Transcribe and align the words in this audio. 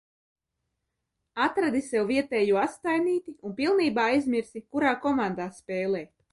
Atradi 1.45 1.81
sev 1.89 2.09
vietējo 2.13 2.59
astainīti 2.63 3.35
un 3.51 3.55
pilnībā 3.63 4.09
aizmirsi, 4.15 4.67
kurā 4.73 4.99
komandā 5.09 5.51
spēlē? 5.63 6.07